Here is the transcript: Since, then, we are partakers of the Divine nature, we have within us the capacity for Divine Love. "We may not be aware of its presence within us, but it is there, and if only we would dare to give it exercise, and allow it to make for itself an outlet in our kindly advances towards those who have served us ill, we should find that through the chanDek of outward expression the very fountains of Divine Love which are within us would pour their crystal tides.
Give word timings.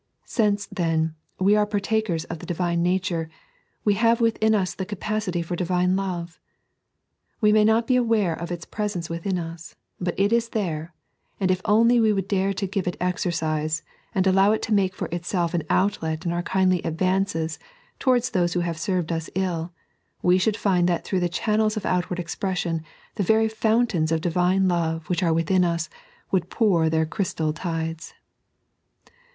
Since, 0.25 0.65
then, 0.71 1.13
we 1.39 1.55
are 1.55 1.67
partakers 1.67 2.23
of 2.25 2.39
the 2.39 2.47
Divine 2.47 2.81
nature, 2.81 3.29
we 3.85 3.93
have 3.93 4.19
within 4.19 4.55
us 4.55 4.73
the 4.73 4.83
capacity 4.83 5.43
for 5.43 5.55
Divine 5.55 5.95
Love. 5.95 6.39
"We 7.39 7.51
may 7.53 7.63
not 7.63 7.85
be 7.85 7.97
aware 7.97 8.33
of 8.33 8.51
its 8.51 8.65
presence 8.65 9.11
within 9.11 9.37
us, 9.37 9.75
but 9.99 10.19
it 10.19 10.33
is 10.33 10.49
there, 10.49 10.95
and 11.39 11.51
if 11.51 11.61
only 11.65 11.99
we 11.99 12.11
would 12.13 12.27
dare 12.27 12.51
to 12.51 12.65
give 12.65 12.87
it 12.87 12.97
exercise, 12.99 13.83
and 14.15 14.25
allow 14.25 14.53
it 14.53 14.63
to 14.63 14.73
make 14.73 14.95
for 14.95 15.07
itself 15.11 15.53
an 15.53 15.65
outlet 15.69 16.25
in 16.25 16.31
our 16.31 16.41
kindly 16.41 16.81
advances 16.81 17.59
towards 17.99 18.31
those 18.31 18.53
who 18.53 18.61
have 18.61 18.79
served 18.79 19.11
us 19.11 19.29
ill, 19.35 19.71
we 20.23 20.39
should 20.39 20.57
find 20.57 20.89
that 20.89 21.05
through 21.05 21.19
the 21.19 21.29
chanDek 21.29 21.77
of 21.77 21.85
outward 21.85 22.17
expression 22.17 22.81
the 23.17 23.21
very 23.23 23.47
fountains 23.47 24.11
of 24.11 24.19
Divine 24.19 24.67
Love 24.67 25.07
which 25.11 25.21
are 25.21 25.31
within 25.31 25.63
us 25.63 25.91
would 26.31 26.49
pour 26.49 26.89
their 26.89 27.05
crystal 27.05 27.53
tides. 27.53 28.15